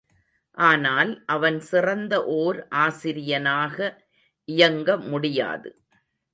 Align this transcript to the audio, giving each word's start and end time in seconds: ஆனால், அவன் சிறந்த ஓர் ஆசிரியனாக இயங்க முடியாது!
ஆனால், 0.57 1.11
அவன் 1.25 1.59
சிறந்த 1.61 2.13
ஓர் 2.37 2.59
ஆசிரியனாக 2.79 3.77
இயங்க 4.49 4.97
முடியாது! 5.07 5.71